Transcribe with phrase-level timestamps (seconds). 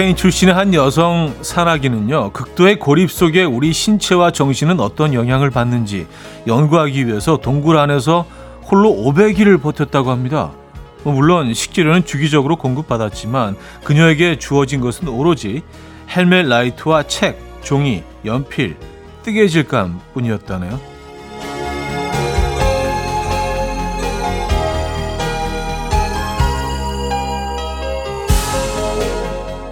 [0.00, 6.06] 스페인 출신의 한 여성 산악인은요, 극도의 고립 속에 우리 신체와 정신은 어떤 영향을 받는지
[6.46, 8.24] 연구하기 위해서 동굴 안에서
[8.62, 10.52] 홀로 500일을 버텼다고 합니다.
[11.02, 15.60] 뭐 물론 식재료는 주기적으로 공급받았지만 그녀에게 주어진 것은 오로지
[16.08, 18.78] 헬멧 라이트와 책, 종이, 연필,
[19.22, 20.80] 뜨개질감 뿐이었다네요.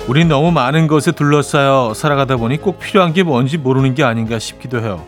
[0.09, 4.81] 우린 너무 많은 것에 둘러싸여 살아가다 보니 꼭 필요한 게 뭔지 모르는 게 아닌가 싶기도
[4.81, 5.05] 해요.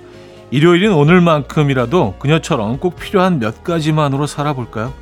[0.51, 4.93] 일요일인 오늘만큼이라도 그녀처럼 꼭 필요한 몇 가지만으로 살아볼까요?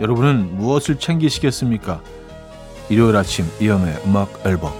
[0.00, 2.00] 여러분은 무엇을 챙기시겠습니까?
[2.88, 4.72] 일요일 아침 이연의 음악 앨범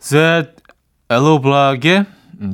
[0.00, 0.48] Z
[1.08, 2.06] 엘로블락의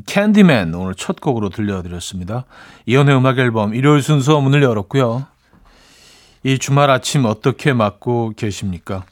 [0.05, 2.45] 캔디맨 오늘 첫 곡으로 들려드렸습니다.
[2.85, 5.25] 이연의 음악 앨범 일요일 순서 문을 열었고요.
[6.43, 9.07] 이 주말 아침 어떻게 맞고 계십니까?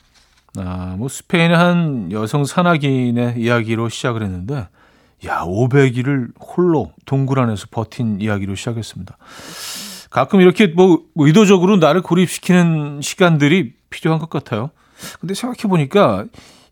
[0.58, 4.68] 아, 뭐 스페인의 한 여성 산악인의 이야기로 시작을 했는데
[5.26, 9.16] 야, 500일을 홀로 동굴 안에서 버틴 이야기로 시작했습니다.
[10.10, 14.70] 가끔 이렇게 뭐 의도적으로 나를 고립시키는 시간들이 필요한 것 같아요.
[15.20, 16.24] 근데 생각해 보니까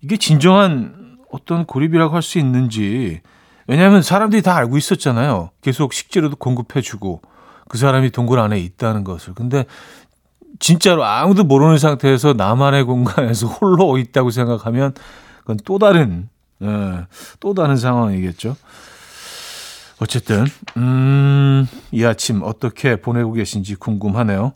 [0.02, 3.20] 이게 진정한 어떤 고립이라고 할 수 있는지
[3.66, 5.50] 왜냐하면 사람들이 다 알고 있었잖아요.
[5.60, 7.20] 계속 식재료도 공급해주고
[7.68, 9.34] 그 사람이 동굴 안에 있다는 것을.
[9.34, 9.66] 근데
[10.58, 14.94] 진짜로 아무도 모르는 상태에서 나만의 공간에서 홀로 있다고 생각하면
[15.40, 16.28] 그건 또 다른
[16.62, 17.06] 예,
[17.40, 18.56] 또 다른 상황이겠죠.
[20.00, 24.52] 어쨌든 음, 이 아침 어떻게 보내고 계신지 궁금하네요.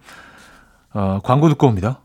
[0.94, 2.00] 어, 광고 듣고 옵니다.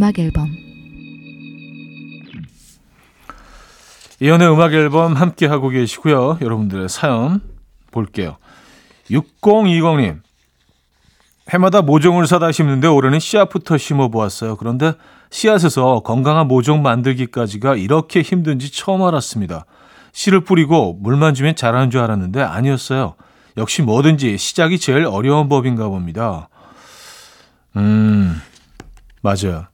[0.00, 0.48] 음악 앨범
[4.18, 6.38] 이연의 음악 앨범 함께 하고 계시고요.
[6.40, 7.42] 여러분들의 사연
[7.90, 8.38] 볼게요.
[9.10, 10.20] 6020님.
[11.50, 14.56] 해마다 모종을 사다 심는데 올해는 씨앗부터 심어 보았어요.
[14.56, 14.94] 그런데
[15.28, 19.66] 씨앗에서 건강한 모종 만들기까지가 이렇게 힘든지 처음 알았습니다.
[20.12, 23.16] 씨를 뿌리고 물만 주면 자라는 줄 알았는데 아니었어요.
[23.58, 26.48] 역시 뭐든지 시작이 제일 어려운 법인가 봅니다.
[27.76, 28.40] 음,
[29.20, 29.69] 맞아요.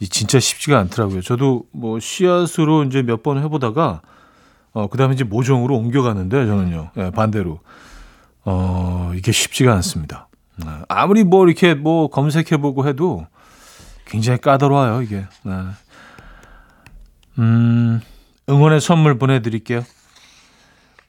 [0.00, 1.22] 진짜 쉽지가 않더라고요.
[1.22, 4.02] 저도 뭐 씨앗으로 이제 몇 번 해보다가
[4.72, 7.60] 어 그다음에 이제 모종으로 옮겨가는데 저는요 예, 반대로
[8.44, 10.28] 어 이게 쉽지가 않습니다.
[10.56, 10.66] 네.
[10.88, 13.26] 아무리 뭐 이렇게 뭐 검색해보고 해도
[14.04, 15.24] 굉장히 까다로워요 이게.
[15.44, 15.52] 네.
[17.38, 18.00] 음
[18.48, 19.82] 응원의 선물 보내드릴게요.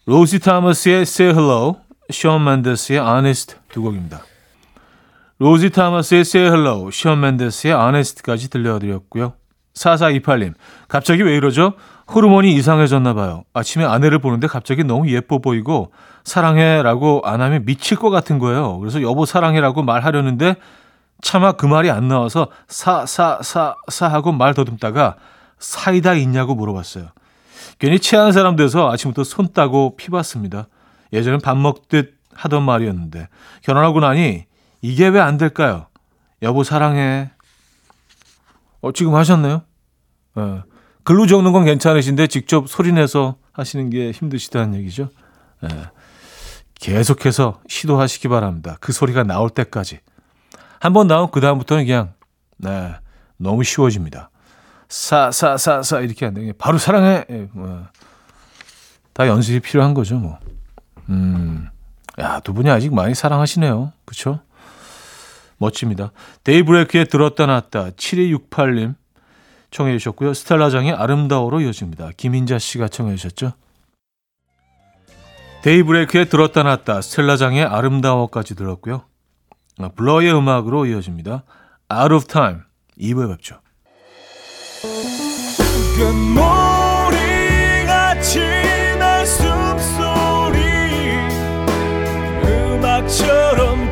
[0.06, 4.22] 로지 타머스의 Say Hello, 션 맨데스의 Honest 두 곡입니다.
[5.40, 9.34] 로지 타머스의 Say Hello, 션 맨데스의 Honest까지 들려드렸고요.
[9.76, 10.54] 4428님,
[10.88, 11.74] 갑자기 왜 이러죠?
[12.12, 13.44] 호르몬이 이상해졌나 봐요.
[13.54, 15.92] 아침에 아내를 보는데 갑자기 너무 예뻐 보이고
[16.24, 18.80] 사랑해라고 안 하면 미칠 것 같은 거예요.
[18.80, 20.56] 그래서 여보 사랑해라고 말하려는데
[21.22, 25.16] 차마 그 말이 안 나와서 사 사 사 사 하고 말 더듬다가
[25.60, 27.10] 사이다 있냐고 물어봤어요.
[27.78, 30.68] 괜히 체한 사람 돼서 아침부터 손 따고 피봤습니다.
[31.14, 33.28] 예전엔 밥 먹듯 하던 말이었는데
[33.64, 34.46] 결혼하고 나니
[34.88, 35.88] 이게 왜 안 될까요?
[36.42, 37.30] 여보 사랑해.
[38.80, 39.64] 어, 지금 하셨나요?
[40.36, 40.64] 어,
[41.04, 45.10] 글로 적는 건 괜찮으신데 직접 소리내서 하시는 게 힘드시다는 얘기죠.
[45.64, 45.90] 예.
[46.76, 48.78] 계속해서 시도하시기 바랍니다.
[48.80, 50.00] 그 소리가 나올 때까지.
[50.80, 52.14] 한번 나오면 그 다음부터는 그냥
[52.58, 52.94] 네,
[53.36, 54.30] 너무 쉬워집니다.
[54.88, 57.26] 사, 사, 사, 사 이렇게 안 되게 바로 사랑해.
[57.30, 57.84] 예, 뭐.
[59.12, 60.40] 다 연습이 필요한 거죠, 뭐.
[61.10, 61.68] 음.
[62.20, 63.92] 야, 두 분이 아직 많이 사랑하시네요.
[64.06, 64.40] 그렇죠?
[65.58, 66.12] 멋집니다.
[66.44, 68.96] 데이브레이크에 들었다 놨다 7268님
[69.72, 70.34] 청해 주셨고요.
[70.34, 72.12] 스텔라장의 아름다워로 이어집니다.
[72.18, 73.54] 김인자 씨가 청해 주셨죠.
[75.64, 79.04] 데이브레이크에 들었다 놨다 스텔라장의 아름다워까지 들었고요.
[79.80, 81.44] 아, 블러의 음악으로 이어집니다.
[81.92, 82.62] Out of Time
[83.00, 83.60] 2부에 뵙죠.
[87.18, 88.40] 금모리같이
[89.00, 90.60] 날 숨소리
[92.44, 93.87] 음악처럼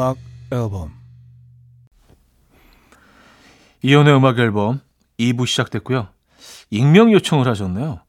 [0.00, 0.16] 음악
[0.50, 0.92] 앨범
[3.82, 4.80] 이현우의 음악 앨범
[5.18, 6.08] 2부 시작됐고요.
[6.70, 8.00] 익명 요청을 하셨네요.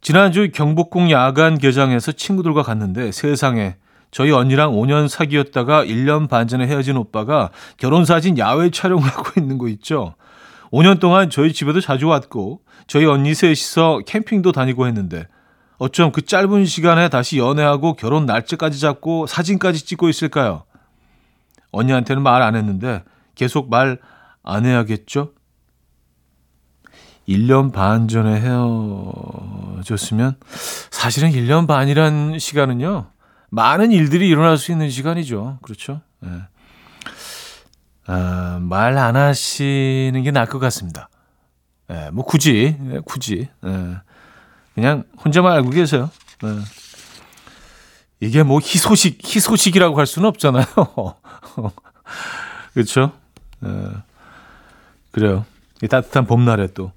[0.00, 3.76] 지난주 경복궁 야간 개장에서 친구들과 갔는데 세상에
[4.10, 9.68] 저희 언니랑 5년 사귀었다가 1년 반 전에 헤어진 오빠가 결혼사진 야외 촬영을 하고 있는 거
[9.68, 10.16] 있죠.
[10.72, 15.28] 5년 동안 저희 집에도 자주 왔고 저희 언니 셋이서 캠핑도 다니고 했는데
[15.78, 20.64] 어쩜 그 짧은 시간에 다시 연애하고 결혼 날짜까지 잡고 사진까지 찍고 있을까요?
[21.72, 23.02] 언니한테는 말 안 했는데
[23.34, 23.98] 계속 말
[24.42, 25.32] 안 해야겠죠?
[27.28, 30.36] 1년 반 전에 헤어졌으면
[30.90, 33.10] 사실은 1년 반이란 시간은요.
[33.50, 35.58] 많은 일들이 일어날 수 있는 시간이죠.
[35.62, 36.00] 그렇죠?
[36.20, 36.30] 네.
[38.06, 41.08] 아, 말 안 하시는 게 나을 것 같습니다.
[41.88, 43.96] 네, 뭐 굳이 네, 굳이 네.
[44.74, 46.10] 그냥 혼자만 알고 계세요.
[46.42, 46.48] 네.
[48.20, 50.64] 이게 뭐 희소식 희소식이라고 할 수는 없잖아요.
[52.74, 53.12] 그렇죠?
[53.60, 53.70] 네.
[55.12, 55.44] 그래요.
[55.82, 56.92] 이 따뜻한 봄날에 또.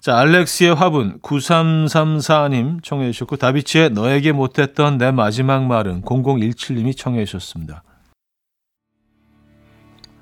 [0.00, 7.82] 자, 알렉스의 화분 9334님 청해 주셨고 다비치의 너에게 못했던 내 마지막 말은 0017님이 청해 주셨습니다.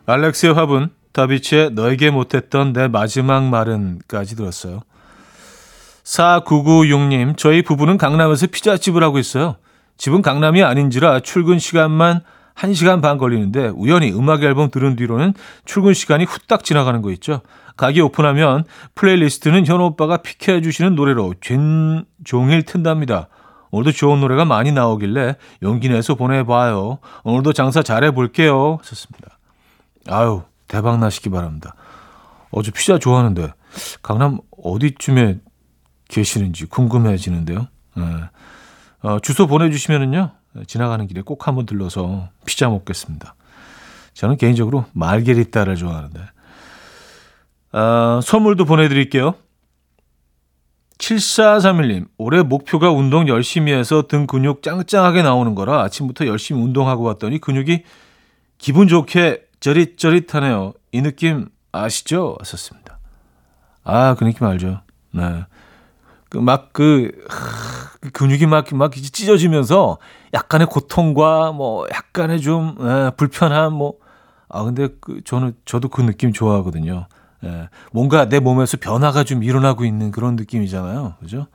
[0.07, 4.83] 알렉스의 화분 다비치의 너에게 못했던 내 마지막 말은까지 들었어요.
[6.03, 9.57] 4996님, 저희 부부는 강남에서 피자집을 하고 있어요.
[9.97, 12.23] 집은 강남이 아닌지라 출근 시간만
[12.57, 15.35] 1시간 반 걸리는데 우연히 음악 앨범 들은 뒤로는
[15.65, 17.41] 출근 시간이 후딱 지나가는 거 있죠.
[17.77, 23.29] 가게 오픈하면 playlist는 현우 오빠가 픽해 주시는 노래로 전 종일 튼답니다.
[23.73, 26.99] 오늘도 좋은 노래가 많이 나오길래 용기 내서 보내봐요.
[27.25, 28.79] 오늘도 장사 잘해볼게요.
[28.81, 29.39] 하셨습니다.
[30.09, 31.75] 아유, 대박 나시기 바랍니다.
[32.53, 33.53] 어제 피자 좋아하는데
[34.01, 35.41] 강남 어디쯤에
[36.07, 37.67] 계시는지 궁금해지는데요.
[37.97, 38.05] 네.
[39.03, 40.31] 어, 주소 보내주시면은요
[40.67, 43.35] 지나가는 길에 꼭 한번 들러서 피자 먹겠습니다.
[44.15, 46.21] 저는 개인적으로 말게리따를 좋아하는데
[47.73, 49.35] 어, 선물도 보내드릴게요.
[50.99, 57.41] 7431님, 올해 목표가 운동 열심히 해서 등 근육 짱짱하게 나오는 거라 아침부터 열심히 운동하고 왔더니
[57.41, 57.83] 근육이
[58.59, 60.75] 기분 좋게 저릿저릿하네요.
[60.93, 62.37] 이 느낌 아시죠?
[62.39, 62.99] 하셨습니다.
[63.83, 64.81] 아, 그 느낌 알죠.
[65.11, 65.45] 네.
[66.35, 67.13] 그, 막, 그,
[68.01, 69.99] 그 근육이 막, 막 찢어지면서
[70.33, 73.95] 약간의 고통과 뭐, 약간의 좀, 에, 불편함, 뭐.
[74.49, 77.07] 아, 근데 그, 저는, 저도 그 느낌 좋아하거든요.
[77.45, 81.15] 예, 뭔가 내 몸에서 변화가 좀 일어나고 있는 그런 느낌이잖아요.
[81.21, 81.47] 그죠?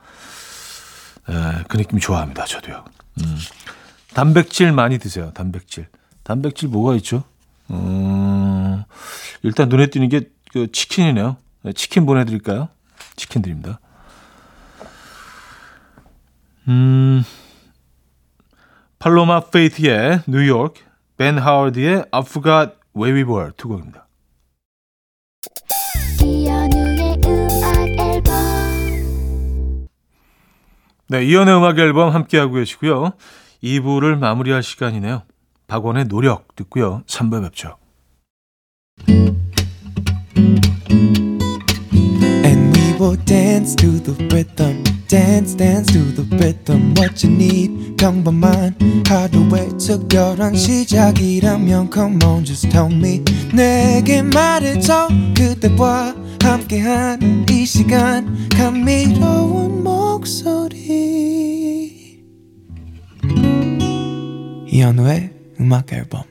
[1.28, 2.46] 예, 그 느낌 좋아합니다.
[2.46, 2.82] 저도요.
[3.20, 3.36] 음.
[4.14, 5.30] 단백질 많이 드세요.
[5.34, 5.88] 단백질.
[6.22, 7.24] 단백질 뭐가 있죠?
[7.70, 8.82] 음,
[9.42, 10.22] 일단 눈에 띄는 게
[10.52, 11.36] 그 치킨이네요.
[11.66, 12.68] 예, 치킨 보내드릴까요?
[13.16, 13.80] 치킨 드립니다.
[16.70, 17.24] 음,
[19.00, 20.74] 팔로마 페이트의 뉴욕,
[21.16, 24.06] 벤 하워드의 I Forgot Where We Were 두 곡입니다.
[31.08, 33.14] 네, 이연의 음악 앨범 함께하고 계시고요.
[33.64, 35.22] 2부를 마무리할 시간이네요.
[35.66, 37.02] 박원의 노력 듣고요.
[37.08, 37.78] 3부 뵙죠.
[39.08, 39.49] And
[43.10, 44.84] will dance to the rhythm.
[45.08, 48.76] dance dance to the rhythm what you need 평범한
[49.08, 59.82] 하루의 특별한 시작이라면 come on just tell me 내게 말해줘 그대와 함께한 이 시간 감미로운
[59.82, 60.78] 목소리
[64.68, 66.22] 이현우의 음악 앨범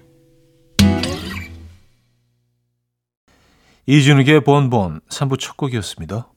[3.85, 6.29] 이준욱의 본본 3부 첫 곡이었습니다.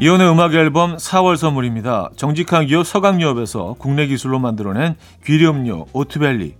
[0.00, 2.10] 이혼의 음악 앨범 4월 선물입니다.
[2.14, 6.54] 정직한 기업 서강유업에서 국내 기술로 만들어낸 귀리음료 오트벨리.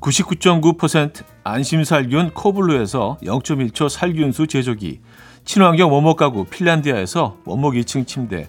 [0.00, 5.00] 99.9% 안심살균 코블루에서 0.1초 살균수 제조기.
[5.44, 8.48] 친환경 원목 가구 핀란디아에서 원목 2층 침대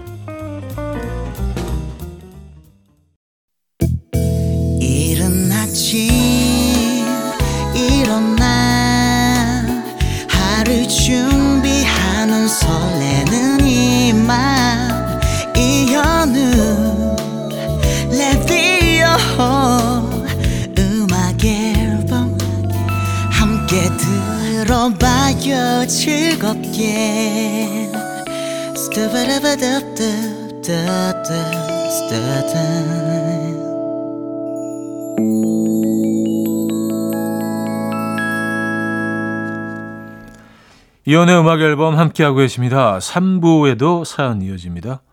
[41.05, 42.97] 이연의 음악 앨범 함께하고 계십니다.
[42.97, 45.03] 3부에도 사연 이어집니다.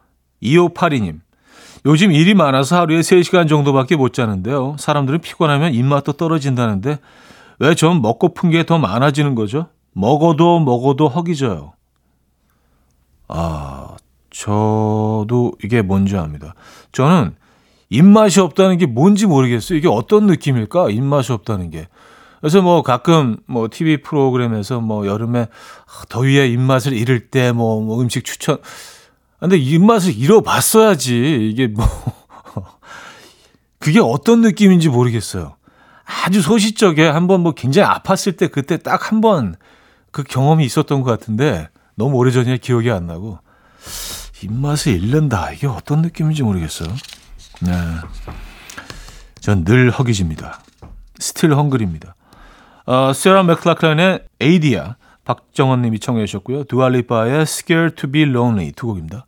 [0.43, 1.21] 2582님.
[1.85, 4.77] 요즘 일이 많아서 하루에 3시간 정도밖에 못 자는데요.
[4.79, 7.01] 사람들은 피곤하면 입맛도 떨어진다는데
[7.59, 9.67] 왜좀 먹고픈 게 더 많아지는 거죠?
[9.93, 11.73] 먹어도 먹어도 허기져요.
[13.29, 13.88] 아,
[14.39, 16.55] 저도 이게 뭔지 압니다.
[16.93, 17.35] 저는
[17.91, 19.77] 입맛이 없다는 게 뭔지 모르겠어요.
[19.79, 20.91] 이게 어떤 느낌일까?
[20.91, 21.89] 입맛이 없다는 게.
[22.41, 25.49] 그래서 뭐 가끔 뭐 TV 프로그램에서 뭐 여름에
[26.09, 28.59] 더위에 입맛을 잃을 때 뭐 뭐 음식 추천.
[29.41, 31.49] 근데 입맛을 잃어봤어야지.
[31.51, 31.85] 이게 뭐.
[33.81, 35.57] 그게 어떤 느낌인지 모르겠어요.
[36.27, 39.57] 아주 소시적에 한번 뭐 굉장히 아팠을 때 그때 딱 한 번
[40.11, 43.39] 그 경험이 있었던 것 같은데 너무 오래전이라 기억이 안 나고
[44.43, 46.89] 입맛을 잃는다 이게 어떤 느낌인지 모르겠어요.
[47.63, 47.73] 네.
[49.41, 50.61] 전 늘 허기집니다.
[51.19, 52.15] still hungry입니다.
[52.87, 56.65] 어, 세라 맥클라클란의 Adia 박정원 님이 청해 주셨고요.
[56.65, 59.27] 두알리파의 Scared to be Lonely 두 곡입니다.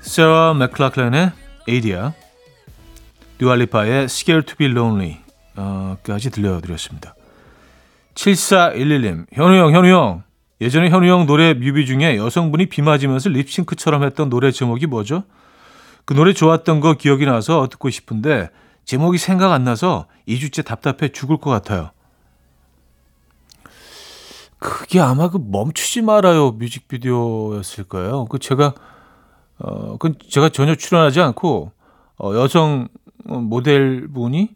[0.00, 1.32] 세라 맥클라클란의
[1.68, 2.12] Adia
[3.38, 5.18] 두알리파의 Scared to be Lonely
[5.56, 7.14] 어, 까지 들려드렸습니다.
[8.14, 10.22] 7411님, 현우 형, 현우 형.
[10.62, 15.24] 예전에 현우 형 노래 뮤비 중에 여성분이 비 맞으면서 립싱크처럼 했던 노래 제목이 뭐죠?
[16.04, 18.48] 그 노래 좋았던 거 기억이 나서 듣고 싶은데
[18.84, 21.90] 제목이 생각 안 나서 2주째 답답해 죽을 것 같아요.
[24.60, 28.26] 그게 아마 그 멈추지 말아요 뮤직비디오였을 거예요.
[28.26, 28.74] 그 제가
[29.58, 31.72] 어, 그 제가 전혀 출연하지 않고
[32.18, 32.86] 어, 여성
[33.24, 34.50] 모델 분이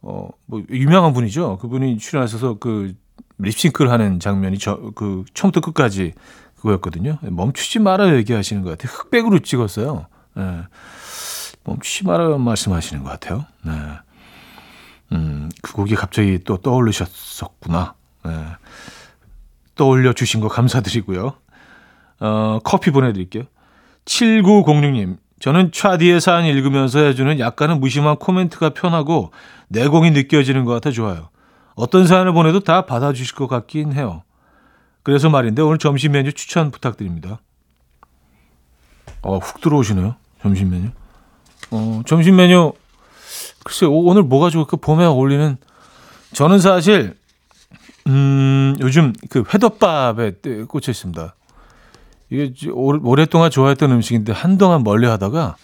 [0.00, 1.58] 어, 뭐, 유명한 분이죠.
[1.58, 2.94] 그분이 출연하셔서 그
[3.38, 6.12] 립싱크를 하는 장면이 저, 그, 처음부터 끝까지
[6.56, 7.18] 그거였거든요.
[7.22, 8.92] 멈추지 말아요 얘기하시는 것 같아요.
[8.92, 10.06] 흑백으로 찍었어요.
[10.34, 10.62] 네.
[11.64, 13.44] 멈추지 말아요 말씀하시는 것 같아요.
[13.64, 13.72] 네.
[15.12, 17.94] 음, 그 곡이 갑자기 또 떠올르셨었구나.
[18.24, 18.46] 네.
[19.74, 21.34] 떠올려 주신 거 감사드리고요.
[22.20, 23.44] 어, 커피 보내드릴게요.
[24.06, 29.32] 7906님, 저는 차디의 사연 읽으면서 해주는 약간은 무심한 코멘트가 편하고
[29.68, 31.28] 내공이 느껴지는 것 같아 좋아요.
[31.74, 34.22] 어떤 사연을 보내도 다 받아주실 것 같긴 해요.
[35.02, 37.40] 그래서 말인데 오늘 점심 메뉴 추천 부탁드립니다.
[39.22, 40.16] 어, 훅 들어오시네요.
[40.42, 40.88] 점심 메뉴.
[41.70, 42.72] 어, 점심 메뉴
[43.64, 45.56] 글쎄 오늘 뭐가 좋을까 봄에 어울리는
[46.32, 47.16] 저는 사실
[48.06, 50.32] 음, 요즘 그 회덮밥에
[50.68, 51.34] 꽂혀 있습니다.
[52.30, 55.56] 이게 오랫동안 좋아했던 음식인데 한동안 멀리 하다가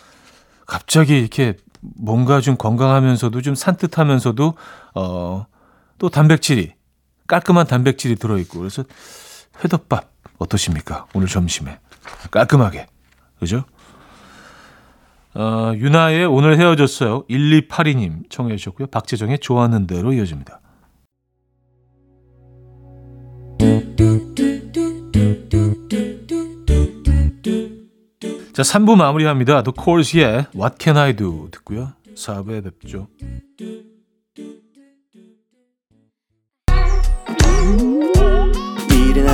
[0.67, 4.55] 갑자기 이렇게 뭔가 좀 건강하면서도 좀 산뜻하면서도
[4.95, 5.47] 어,
[6.01, 6.73] 또 단백질이
[7.29, 8.85] 깔끔한 단백질이 들어있고 그래서
[9.63, 11.07] 회덮밥 어떠십니까?
[11.15, 11.79] 오늘 점심에
[12.33, 12.87] 깔끔하게
[13.39, 13.65] 그죠?
[15.35, 17.27] 어, 유나의 오늘 헤어졌어요.
[17.29, 18.89] 1282님 청해 주셨고요.
[18.89, 20.61] 박재정의 좋아하는 대로 이어집니다.
[28.53, 29.63] 자, 3부 마무리합니다.
[29.63, 31.93] The Course의 What Can I Do 듣고요.
[32.17, 33.07] 4부에 뵙죠.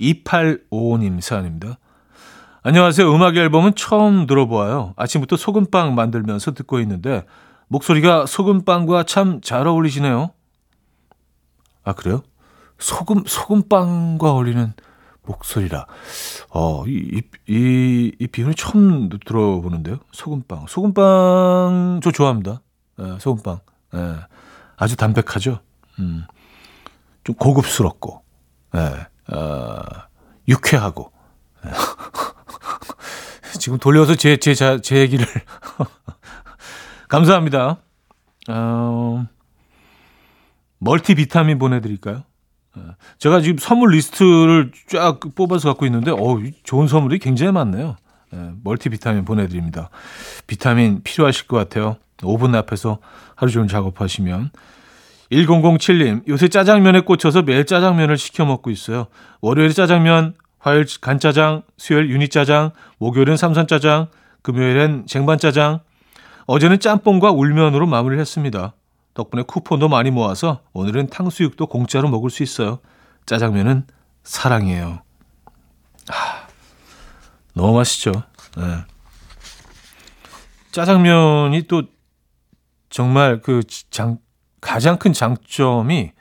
[0.00, 1.78] 2855님 사연입니다
[2.62, 3.14] 안녕하세요.
[3.14, 4.92] 음악 앨범은 처음 들어보아요.
[4.96, 7.24] 아침부터 소금빵 만들면서 듣고 있는데
[7.68, 10.32] 목소리가 소금빵과 참 잘 어울리시네요.
[11.84, 12.22] 아, 그래요?
[12.78, 14.72] 소금, 소금빵과 어울리는
[15.22, 15.86] 목소리라.
[16.50, 19.98] 어, 이, 이, 이, 이 비유는 처음 들어보는데요.
[20.12, 20.66] 소금빵.
[20.68, 22.60] 소금빵, 저 좋아합니다.
[23.00, 23.60] 예, 소금빵.
[23.94, 24.16] 예,
[24.76, 25.60] 아주 담백하죠.
[26.00, 26.24] 음,
[27.24, 28.22] 좀 고급스럽고,
[28.74, 29.82] 예, 어,
[30.46, 31.12] 유쾌하고.
[31.66, 31.70] 예.
[33.58, 35.26] 지금 돌려서 제, 제, 제, 제 얘기를.
[37.08, 37.78] 감사합니다.
[38.48, 39.26] 어,
[40.78, 42.22] 멀티 비타민 보내드릴까요?
[42.76, 42.82] 예.
[43.18, 47.96] 제가 지금 선물 리스트를 쫙 뽑아서 갖고 있는데, 어 좋은 선물이 굉장히 많네요.
[48.34, 49.90] 예, 멀티 비타민 보내드립니다.
[50.46, 51.96] 비타민 필요하실 것 같아요.
[52.22, 52.98] 오븐 앞에서
[53.34, 54.50] 하루 종일 작업하시면.
[55.32, 59.08] 1007님, 요새 짜장면에 꽂혀서 매일 짜장면을 시켜 먹고 있어요.
[59.40, 64.08] 월요일 짜장면, 화요일 간짜장, 수요일 유니짜장, 목요일은 삼선짜장,
[64.42, 65.80] 금요일엔 쟁반짜장,
[66.46, 68.74] 어제는 짬뽕과 울면으로 마무리를 했습니다.
[69.14, 72.78] 덕분에 쿠폰도 많이 모아서 오늘은 탕수육도 공짜로 먹을 수 있어요.
[73.26, 73.86] 짜장면은
[74.22, 75.02] 사랑이에요.
[76.10, 76.46] 아,
[77.54, 78.12] 너무 맛있죠.
[78.56, 78.62] 네.
[80.72, 81.82] 짜장면이 또
[82.88, 84.18] 정말 그 장,
[84.60, 86.12] 가장 큰 장점이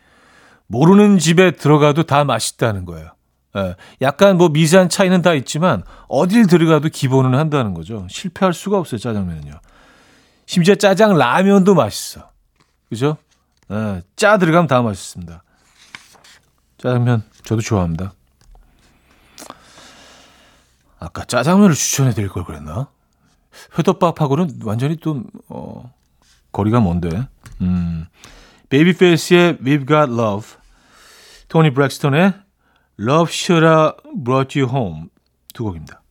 [0.67, 3.11] 모르는 집에 들어가도 다 맛있다는 거예요.
[3.55, 8.05] 예, 약간 뭐 미세한 차이는 다 있지만 어딜 들어가도 기본은 한다는 거죠.
[8.09, 9.59] 실패할 수가 없어요, 짜장면은요.
[10.45, 12.29] 심지어 짜장 라면도 맛있어.
[12.89, 13.17] 그죠?
[13.71, 15.43] 예, 짜 들어가면 다 맛있습니다.
[16.77, 18.13] 짜장면 저도 좋아합니다.
[20.99, 22.87] 아까 짜장면을 추천해 드릴 걸 그랬나?
[23.77, 25.91] 회덮밥하고는 완전히 또 어,
[26.57, 27.27] 거리가 먼데.
[27.61, 28.05] 음.
[28.69, 30.47] 베이비페이스의 We've Got Love,
[31.49, 32.33] 토니 브렉스턴의
[32.99, 33.93] Love Should Have
[34.25, 35.05] Brought You Home
[35.53, 36.01] 두 곡입니다.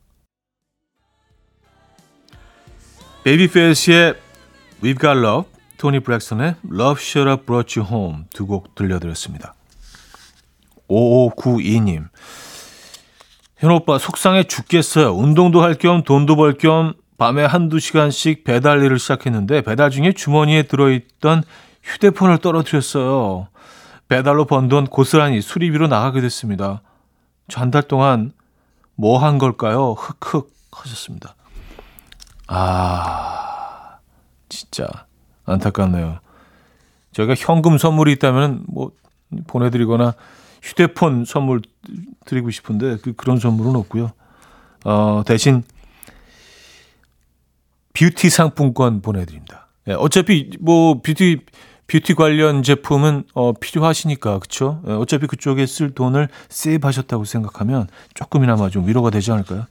[3.25, 4.15] 베이비페이스의
[4.83, 9.55] We've Got Love, 토니 브렉스턴의 Love Should Have Brought You Home 두 곡 들려드렸습니다.
[10.89, 12.09] 5592님
[13.59, 15.13] 현 오빠 속상해 죽겠어요.
[15.17, 20.65] 운동도 할 겸 돈도 벌 겸 밤에 한두 시간씩 배달 일을 시작했는데 배달 중에 주머니에
[20.65, 21.43] 들어있던
[21.83, 23.49] 휴대폰을 떨어뜨렸어요.
[24.09, 26.83] 배달로 번 돈 고스란히 수리비로 나가게 됐습니다.
[27.49, 28.33] 저 한 달 동안
[28.97, 29.93] 뭐 한 걸까요?
[29.93, 31.35] 흑흑 하셨습니다.
[32.49, 33.99] 아,
[34.49, 34.87] 진짜
[35.45, 36.19] 안타깝네요.
[37.13, 38.93] 저희가 현금 선물이 있다면 뭐
[39.47, 40.15] 보내드리거나
[40.63, 41.63] 휴대폰 선물
[42.27, 44.11] 드리고 싶은데 그 그런 선물은 없고요.
[44.85, 45.63] 어, 대신
[47.97, 49.69] 뷰티 상품권 보내드립니다.
[49.89, 51.41] 예, 어차피 뭐 뷰티
[51.87, 54.83] 뷰티 관련 제품은 어, 필요하시니까 그렇죠.
[54.87, 59.67] 예, 어차피 그쪽에 쓸 돈을 세이브하셨다고 생각하면 조금이나마 좀 위로가 되지 않을까요?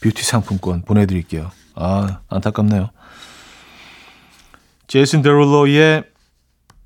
[0.00, 1.50] 뷰티 상품권 보내드릴게요.
[1.74, 2.90] 아 안타깝네요.
[4.86, 6.04] 제이슨 데롤로의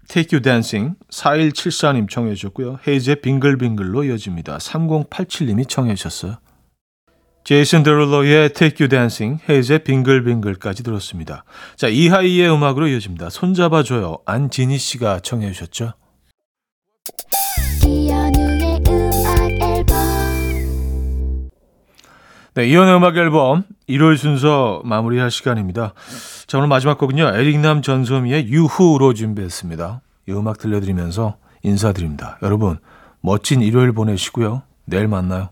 [0.08, 2.78] Take You Dancing 4174님 청해 주셨고요.
[2.88, 4.56] 헤이즈의 빙글빙글로 이어집니다.
[4.58, 6.38] 3087님이 청해 주셨어요.
[7.44, 11.44] 제이슨 데롤로의 Take You Dancing, 헤이즈의 빙글빙글까지 들었습니다.
[11.76, 13.30] 자, 이하이의 음악으로 이어집니다.
[13.30, 14.18] 손잡아줘요.
[14.26, 15.94] 안지니 씨가 청해 주셨죠.
[17.84, 19.96] 이현우의 음악 앨범
[22.54, 25.94] 네, 이현우의 음악 앨범 1월 순서 마무리할 시간입니다.
[26.46, 27.32] 자, 오늘 마지막 곡은요.
[27.34, 30.02] 에릭남 전소미의 유후로 준비했습니다.
[30.28, 32.38] 이 음악 들려드리면서 인사드립니다.
[32.42, 32.78] 여러분,
[33.20, 34.62] 멋진 일요일 보내시고요.
[34.84, 35.50] 내일 만나요.